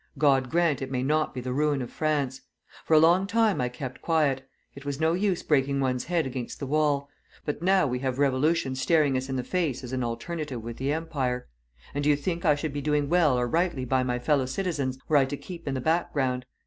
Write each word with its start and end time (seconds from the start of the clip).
God 0.17 0.49
grant 0.49 0.81
it 0.81 0.89
may 0.89 1.03
not 1.03 1.31
be 1.31 1.41
the 1.41 1.53
ruin 1.53 1.79
of 1.79 1.91
France!... 1.91 2.41
For 2.85 2.95
a 2.95 2.99
long 2.99 3.27
time 3.27 3.61
I 3.61 3.69
kept 3.69 4.01
quiet. 4.01 4.49
It 4.73 4.83
was 4.83 4.99
no 4.99 5.13
use 5.13 5.43
breaking 5.43 5.79
one's 5.79 6.05
head 6.05 6.25
against 6.25 6.59
the 6.59 6.65
wall; 6.65 7.07
but 7.45 7.61
now 7.61 7.85
we 7.85 7.99
have 7.99 8.17
revolution 8.17 8.73
staring 8.73 9.15
us 9.15 9.29
in 9.29 9.35
the 9.35 9.43
face 9.43 9.83
as 9.83 9.93
an 9.93 10.03
alternative 10.03 10.63
with 10.63 10.77
the 10.77 10.91
Empire; 10.91 11.47
and 11.93 12.03
do 12.03 12.09
you 12.09 12.15
think 12.15 12.43
I 12.45 12.55
should 12.55 12.73
be 12.73 12.81
doing 12.81 13.09
well 13.09 13.37
or 13.37 13.47
rightly 13.47 13.85
by 13.85 14.01
my 14.01 14.17
fellow 14.17 14.47
citizens, 14.47 14.97
were 15.07 15.17
I 15.17 15.25
to 15.25 15.37
keep 15.37 15.67
in 15.67 15.75
the 15.75 15.79
background? 15.81 16.47